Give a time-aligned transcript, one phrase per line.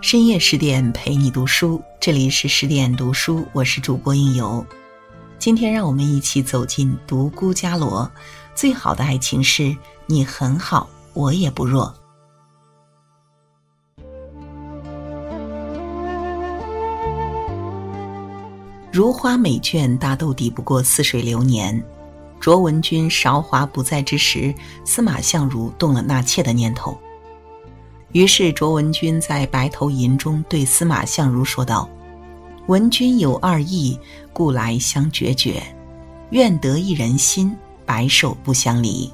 [0.00, 4.64] 深夜十点陪你读书，这里是十点读书，我是主播应由。
[5.38, 8.10] 今天让我们一起走进独孤伽罗。
[8.54, 9.76] 最好的爱情是
[10.06, 11.94] 你很好，我也不弱。
[18.90, 21.84] 如花美眷，大都抵不过似水流年。
[22.40, 26.96] 卓文君韶华不在之时，司马相如动了纳妾的念头。
[28.12, 31.88] 于是，卓文君在《白头吟》中对司马相如说道
[32.68, 33.98] ：“文君有二意，
[34.32, 35.62] 故来相决绝。
[36.30, 39.12] 愿得一人心，白首不相离。”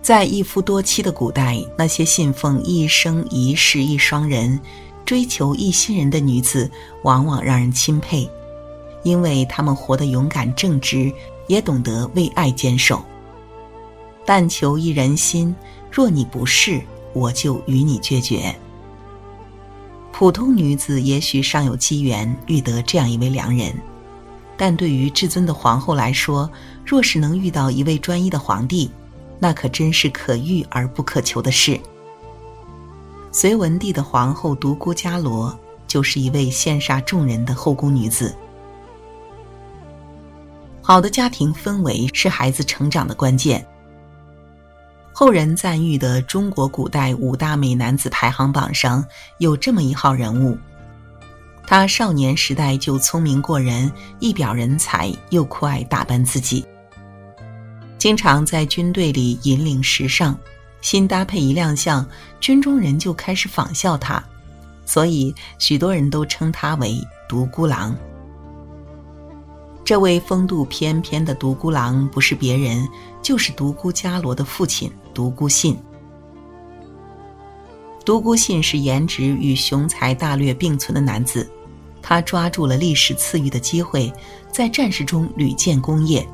[0.00, 4.58] 在一夫多妻的古代，那些信奉一生一世一双人、
[5.04, 6.70] 追求一心人的女子，
[7.02, 8.30] 往往让人钦佩，
[9.02, 11.12] 因为他们活得勇敢正直，
[11.46, 13.02] 也懂得为爱坚守。
[14.24, 15.54] 但求一人心。
[15.90, 16.82] 若你不是，
[17.14, 18.54] 我就与你决绝。
[20.12, 23.74] 普通女子也许尚有机缘遇得这样一位良人，
[24.54, 26.48] 但对于至尊的皇后来说，
[26.84, 28.90] 若是能遇到一位专一的皇帝，
[29.38, 31.80] 那可真是可遇而不可求的事。
[33.32, 38.36] 隋文帝的皇后独孤伽罗就是一位羡煞众人的后宫女子。
[40.88, 43.62] 好的家庭氛围是孩子成长的关键。
[45.12, 49.04] 后人赞誉的中国古代五大美男子排行榜上
[49.36, 50.56] 有这么一号人物，
[51.66, 56.64] 他少年时代就聪明过人，一表人才，又酷爱打扮自己，
[57.98, 60.34] 经常在军队里引领时尚，
[60.80, 62.02] 新搭配一亮相，
[62.40, 64.24] 军中人就开始仿效他，
[64.86, 67.94] 所以许多人都称他为独孤狼。
[69.88, 72.86] 这位风度翩翩的独孤狼不是别人，
[73.22, 75.74] 就是独孤伽罗的父亲独孤信。
[78.04, 81.50] 独孤信是颜值与雄才大略并存的男子，
[82.02, 84.12] 他抓住了历史赐予的机会，
[84.52, 86.28] 在战事中屡建功业，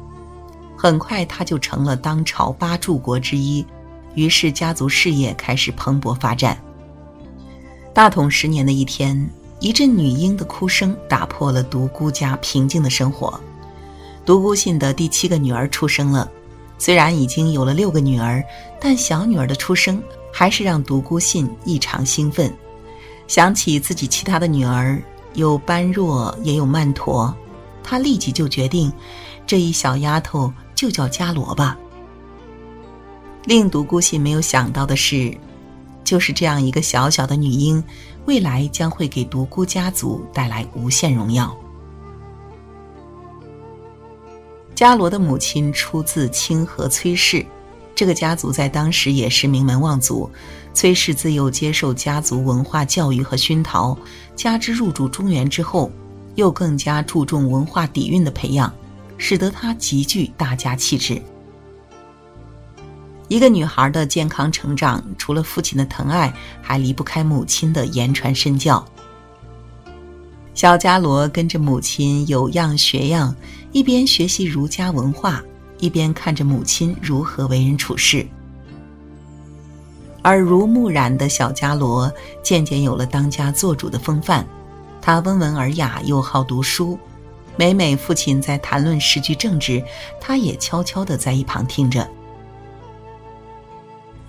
[0.77, 3.65] 很快他就成了当朝八柱国之一，
[4.17, 6.61] 于是家族事业开始蓬勃发展。
[7.93, 9.31] 大统十年的一天。
[9.61, 13.41] 一阵女婴的哭声打破了独孤家平静的生活。
[14.25, 16.31] 独孤信的第七个女儿出生了，
[16.79, 18.43] 虽然已经有了六个女儿，
[18.81, 20.03] 但小女儿的出生
[20.33, 22.53] 还是让独孤信异常兴奋。
[23.29, 25.03] 想起自己其他的女儿
[25.35, 27.35] 有般若，也有曼陀，
[27.83, 28.93] 他立即就决定，
[29.47, 31.77] 这一小丫头就叫伽罗吧。
[33.45, 35.37] 令独孤信没有想到的是。
[36.03, 37.83] 就是这样一个小小的女婴，
[38.27, 41.57] 未来将会给独孤家族带来无限荣耀。
[44.75, 47.47] 伽罗的母亲出自清河崔氏，
[47.95, 50.29] 这个家族在当时也是名门望族。
[50.73, 53.97] 崔氏自幼接受家族文化教育和熏陶，
[54.35, 55.93] 加之入主中原之后，
[56.35, 58.75] 又更加注重文化底蕴的培养，
[59.17, 61.23] 使得她极具大家气质。
[63.29, 68.85] 一个女孩的健康成长，除了父亲的疼爱，还离不开母亲的言传身教。
[70.55, 73.35] 小伽罗跟着母亲有样学样，
[73.75, 75.43] 一边学习儒家文化，
[75.81, 78.25] 一边看着母亲如何为人处事。
[80.23, 84.47] 耳濡目染的小伽罗渐渐有了当家做主的风范，
[85.03, 86.97] 他温文尔雅又好读书，
[87.57, 89.83] 每每父亲在谈论时局政治，
[90.21, 92.09] 他也悄悄地在一旁听着。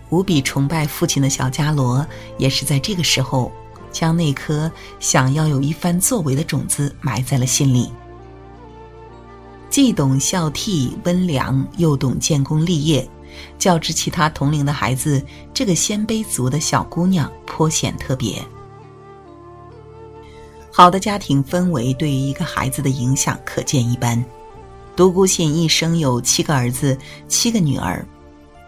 [0.10, 2.04] 无比崇拜父亲的小伽罗，
[2.40, 3.52] 也是在这个时候，
[3.92, 7.92] 将那颗想要有一番作为的种子埋在了心里。
[9.76, 13.06] 既懂孝悌温良，又懂建功立业，
[13.60, 15.22] 较之其他同龄的孩子，
[15.54, 18.42] 这个鲜卑族的小姑娘颇显特别。
[20.72, 24.24] 好的家庭氛围对于一个孩子的影响可见一斑。
[24.96, 26.98] 独孤信一生有七个儿子，
[27.28, 28.08] 七个女儿。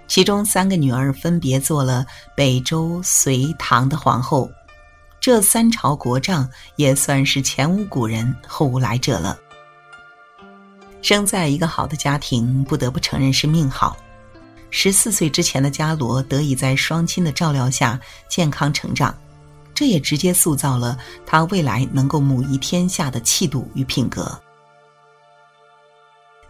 [0.10, 2.06] 其中三个女儿分别做了
[2.36, 4.52] 北周、隋、唐的皇后，
[5.22, 6.46] 这三朝国丈
[6.76, 9.40] 也算是前无古人后无来者了。
[11.08, 13.96] 生在一个好的家庭，不得不承认是命好。
[14.70, 19.18] 十四岁之前的伽罗得以在双亲的照料下健康成长，
[19.74, 24.38] 这也直接塑造了他未来能够母仪天下的气度与品格。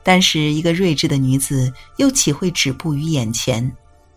[0.01, 3.71] 但是，一个睿智的女子又岂会止步于眼前？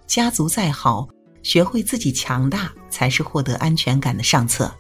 [0.07, 1.07] 家族再好，
[1.43, 4.75] 学会自己强大，才是获得安全感的上策。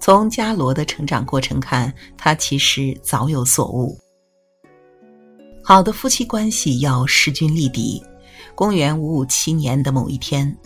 [0.00, 3.98] 从伽罗的成长过程看，他其实早有所悟。
[5.62, 8.02] 好的夫妻关系要势均力敌。
[8.54, 10.56] 公元五五七年的某一天，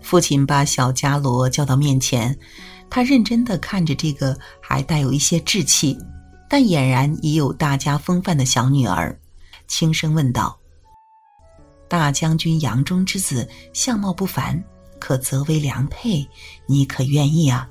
[0.00, 2.34] 父亲把小伽罗叫到面前，
[2.88, 5.98] 他认真地看着这个还带有一些稚气，
[6.48, 9.18] 但俨然已有大家风范的小女儿，
[9.66, 10.58] 轻声问道
[11.88, 14.62] ：“大将军杨忠之子，相貌不凡，
[14.98, 16.26] 可择为良配，
[16.66, 17.68] 你可愿意啊？”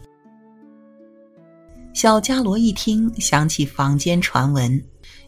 [1.93, 4.81] 小伽罗一听，想起坊间传闻，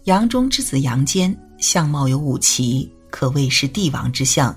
[0.06, 1.36] 杨忠之子杨坚。
[1.60, 4.54] 相貌有五奇，可谓是帝王之相。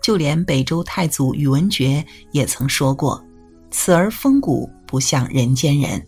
[0.00, 3.22] 就连北周太祖宇文觉也曾说过
[3.70, 6.04] ：“此儿风骨不像人间人。”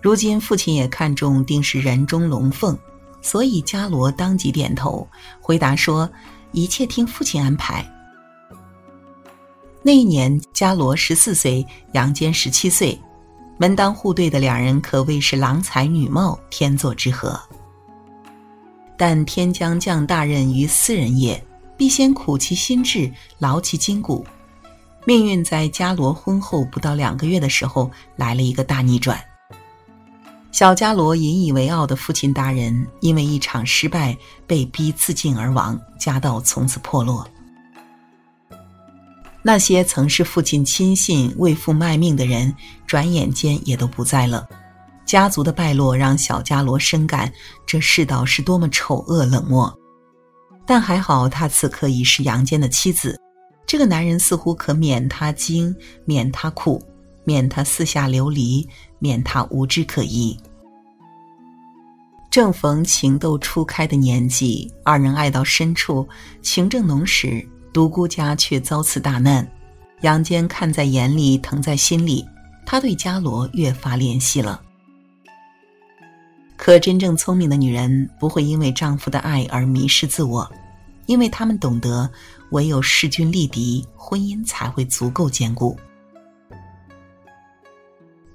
[0.00, 2.78] 如今父亲也看中，定是人中龙凤，
[3.22, 5.06] 所以伽罗当即点头，
[5.40, 6.08] 回答说
[6.52, 7.84] ：“一切听父亲安排。”
[9.82, 12.96] 那一年，伽罗十四岁，杨坚十七岁，
[13.56, 17.40] 门当户对的两人可谓是郎才女貌，天作之合。
[18.96, 21.42] 但天将降大任于斯人也，
[21.76, 24.24] 必先苦其心志，劳其筋骨。
[25.04, 29.22] 命运在伽罗婚后不到两个月的时候来了一个大逆转。
[30.50, 34.16] 小伽罗引以为傲的父亲大人，因为一场失败
[34.46, 37.28] 被逼自尽而亡，家道从此破落。
[39.46, 42.52] 那些曾是父亲亲信、为父卖命的人，
[42.86, 44.48] 转眼间也都不在了。
[45.04, 47.30] 家族的败落让小伽罗深感
[47.66, 49.70] 这世道是多么丑恶冷漠，
[50.64, 53.20] 但还好他此刻已是杨坚的妻子，
[53.66, 55.76] 这个男人似乎可免他惊，
[56.06, 56.82] 免他苦，
[57.22, 58.66] 免他四下流离，
[58.98, 60.34] 免他无枝可依。
[62.30, 66.08] 正逢情窦初开的年纪，二人爱到深处，
[66.40, 69.46] 情正浓时，独孤家却遭此大难。
[70.02, 72.24] 杨坚看在眼里，疼在心里，
[72.64, 74.62] 他对伽罗越发怜惜了。
[76.56, 80.48] 可真正聪明的女人不会因为丈夫的爱而迷失自我，
[81.06, 82.08] 因为她们懂得，
[82.50, 85.76] 唯有势均力敌，婚姻才会足够坚固。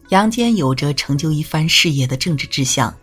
[0.09, 2.93] 杨坚有着成就一番事业的政治志向，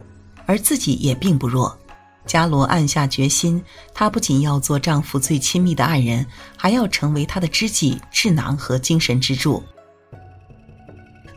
[0.44, 1.77] 而自己也并不弱。
[2.26, 3.62] 伽罗暗下决心，
[3.94, 6.26] 她不仅要做丈夫最亲密的爱人，
[6.56, 9.62] 还要成为他的知己、智囊和精神支柱。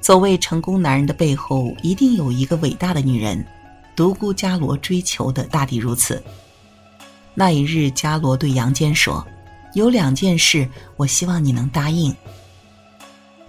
[0.02, 3.46] 所谓成功男人的背后，一定有一个伟大的女人。
[3.96, 6.24] 独孤伽罗追求的大抵如此。
[7.34, 9.26] 那一日，伽罗对杨坚说
[9.76, 12.16] ：“有两件事，我希望你能答应。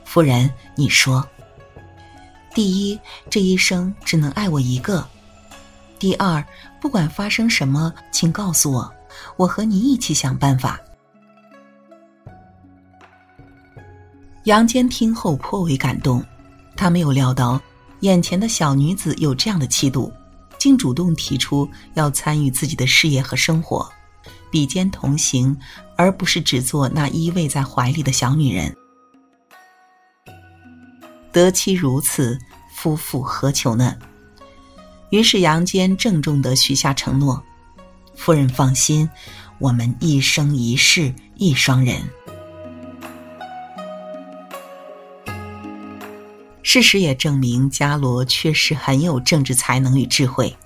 [0.05, 1.25] 夫人，你说。
[2.53, 2.99] 第一，
[3.31, 5.05] 这一生只能爱我一个；
[6.01, 6.45] 第二，
[6.81, 8.93] 不管发生什么，请告诉我，
[9.37, 10.81] 我和你一起想办法。”
[14.45, 16.25] 杨坚听后颇为感动，
[16.75, 17.61] 他没有料到
[18.01, 20.11] 眼前的小女子有这样的气度。
[20.59, 23.91] 竟主动提出要参与自己的事业和生活，
[24.51, 25.57] 比肩同行，
[25.97, 28.77] 而不是只做那依偎在怀里的小女人。
[31.33, 32.39] 得妻如此，
[32.75, 33.97] 夫复何求呢？
[35.11, 37.43] 于是杨坚郑重地许下承诺
[38.17, 39.09] ：“夫人放心，
[39.59, 42.01] 我们一生一世一双人。”
[46.63, 50.57] 事实也证明，伽罗确实很有政治才能与智慧。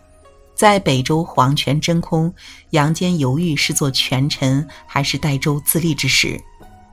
[0.55, 2.33] 在北周皇权真空，
[2.71, 6.39] 杨坚犹豫是做权臣还是代周自立之时，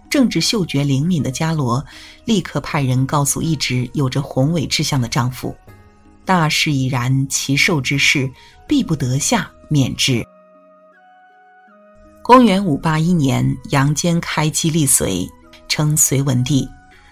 [0.09, 1.85] 政治嗅觉灵敏的伽罗
[2.23, 5.53] 立刻派人告诉一直有着宏伟志向的丈夫
[6.25, 8.29] ：“大事已然，其寿之事
[8.67, 10.25] 必不得下，免之。”
[12.23, 15.27] 公元五八一年，杨坚开基立隋，
[15.67, 16.67] 称隋文帝。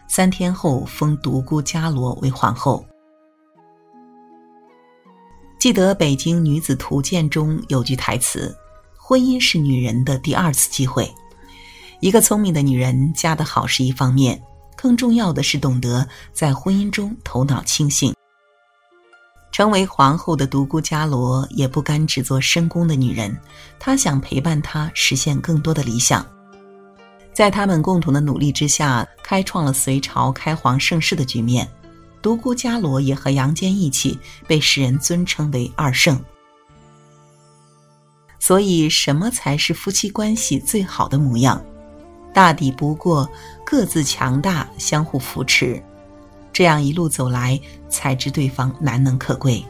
[0.08, 2.86] 三天后，封独孤伽罗为皇后。
[5.60, 8.56] 记得《北京女子图鉴》中有句台词
[8.96, 11.12] ：“婚姻是女人的第二次机会。”
[12.00, 14.42] 一个聪明的女人嫁得好是一方面，
[14.78, 18.13] 更重要的是懂得在婚姻中头脑清醒。
[19.51, 23.36] 成为皇后的独孤伽罗也不甘只做深宫的女人，
[23.79, 26.25] 她想陪伴她实现更多的理想。
[27.34, 31.68] 在他们共同的努力之下，开创了隋朝开皇盛世的局面。
[32.22, 36.22] 独孤伽罗也和杨坚一起被世人尊称为二圣。
[38.39, 41.63] 所以，什么才是夫妻关系最好的模样？
[42.34, 43.29] 大抵不过
[43.65, 45.82] 各自强大，相互扶持，
[46.60, 49.63] 这样一路走来，才知对方难能可贵。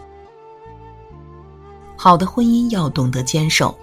[1.96, 3.78] 好的婚姻要懂得坚守。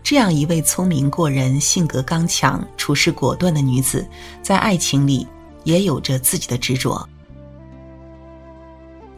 [0.00, 4.06] 这样一位聪明过人、性格刚强、处事果断的女子，
[4.42, 5.26] 在爱情里
[5.64, 7.04] 也有着自己的执着。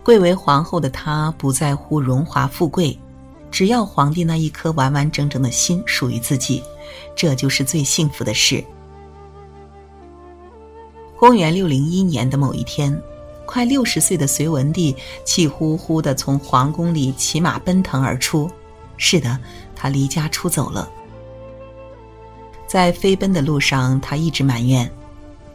[0.02, 2.99] 贵为皇后的她不在乎荣华富贵，
[3.50, 6.62] 只要皇帝那一颗完完整整的心属于自己，
[7.14, 8.64] 这就是最幸福的事。
[11.18, 12.99] 公元六零一年的某一天，
[13.48, 18.50] 快六十岁的隋文帝气呼呼地从皇宫里骑马奔腾而出。
[18.98, 19.38] 是的，
[19.74, 20.86] 他离家出走了。
[22.66, 24.92] 在飞奔的路上，他一直埋怨：“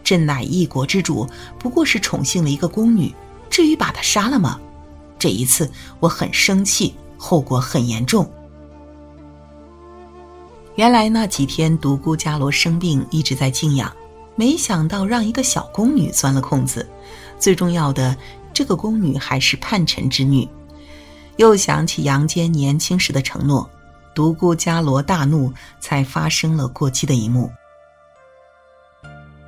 [0.04, 3.14] 朕乃一国之主，不过是宠幸了一个宫女，
[3.48, 4.60] 至于把她杀了吗？
[5.20, 5.70] 这一次
[6.00, 8.28] 我很生气，后果很严重。”
[10.74, 13.94] 原来那几天独孤伽罗生病，一直在静养，
[14.36, 16.90] 没想到让一个小宫女钻了空子。
[17.44, 18.16] 最重要的，
[18.54, 20.48] 这个宫女还是叛臣之女。
[21.36, 23.70] 又想起杨坚年轻时的承诺。
[24.16, 27.52] 独孤伽罗大怒，才发生了过激的一幕。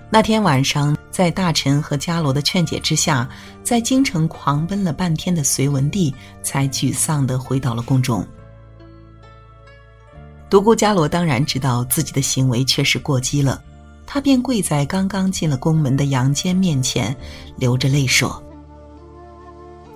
[0.09, 3.29] 那天晚上，在大臣和伽罗的劝解之下，
[3.63, 8.27] 在京城狂奔了半天的隋文帝，才沮丧地回到了宫中。
[10.49, 13.63] 独孤伽罗当然知道自己的行为确实过激了，
[14.05, 17.15] 他便跪在刚刚进了宫门的杨坚面前，
[17.57, 18.41] 流着泪说：“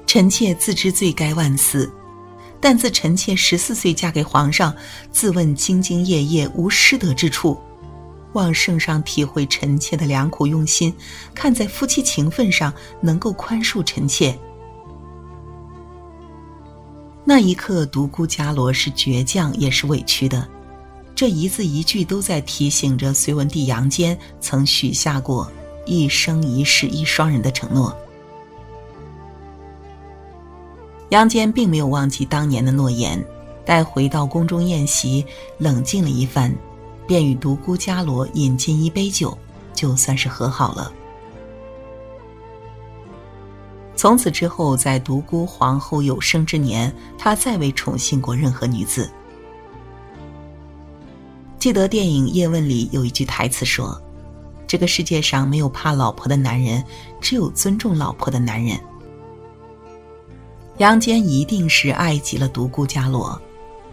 [0.08, 1.92] 臣妾自知罪该万死。”
[2.62, 4.76] 但自臣妾十四岁嫁给皇上，
[5.14, 7.58] 自问兢兢业业无失德之处，
[8.34, 10.94] 望圣上体会臣妾的良苦用心，
[11.34, 14.38] 看在夫妻情分上能够宽恕臣妾。
[17.24, 20.46] 那一刻，独孤伽罗是倔强也是委屈的，
[21.20, 25.52] 这一字一句都在提醒着隋文帝杨坚曾许下过
[25.86, 27.94] 一生一世一双人的承诺。
[31.10, 33.22] 杨坚并没有忘记当年的诺言，
[33.66, 35.26] 待回到宫中宴席，
[35.58, 36.56] 冷静了一番，
[37.06, 39.38] 便与独孤伽罗饮尽一杯酒，
[39.74, 40.90] 就算是和好了。
[43.94, 49.12] 从此之后，在独孤皇后有生之年，他再未宠幸过任何女子。
[51.60, 54.02] 记得电影《叶问》里有一句台词说
[54.66, 56.82] ：“这个世界上没有怕老婆的男人，
[57.20, 58.80] 只有尊重老婆的男人。”
[60.80, 63.40] 杨坚一定是爱极了独孤伽罗，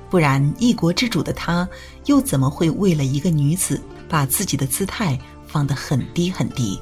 [0.09, 1.69] 不然一国之主的他，
[2.05, 6.81] 又怎么会为了一个女子把自己的姿态放得很低很低？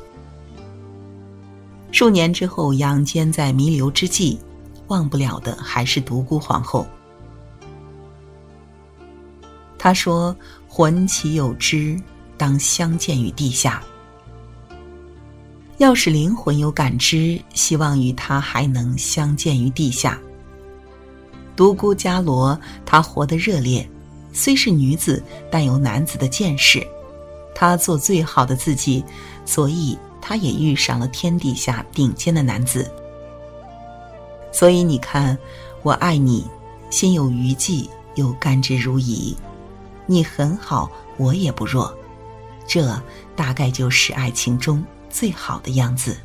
[1.93, 4.39] 数年之后，杨坚在弥留之际，
[4.89, 6.87] 忘不了的还是独孤皇后。
[9.79, 10.35] 他说
[10.77, 11.97] ：“魂岂有知，
[12.37, 13.81] 当相见于地下。”
[15.79, 20.19] 要使灵魂有感知，希望与他还能相见于地下。
[21.55, 23.89] 独孤伽罗，她活得热烈，
[24.33, 26.85] 虽是女子，但有男子的见识。
[27.55, 29.05] 她做最好的自己，
[29.47, 32.91] 所以她也遇上了天底下顶尖的男子。
[34.51, 35.39] 所以你看，
[35.85, 36.45] 我爱你，
[36.91, 39.37] 心有余悸，又甘之如饴。
[40.07, 41.97] 你很好，我也不弱。
[42.67, 43.01] 这
[43.37, 44.85] 大概就是爱情中。
[45.11, 46.17] 最好的样子。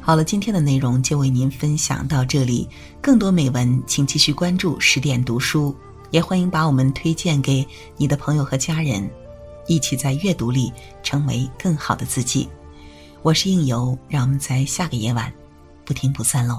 [0.00, 2.66] 好了，今天的内容就为您分享到这里。
[3.02, 5.76] 更多美文，请继续关注十点读书，
[6.10, 9.06] 也欢迎把我们推荐给你的朋友和家人，
[9.66, 10.72] 一起在阅读里
[11.02, 12.48] 成为更好的自己。
[13.20, 15.30] 我是应由，让我们在下个夜晚
[15.84, 16.58] 不听不散喽。